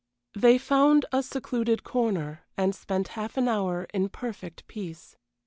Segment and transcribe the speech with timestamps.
[0.33, 5.15] They found a secluded corner, and spent half an hour in perfect peace.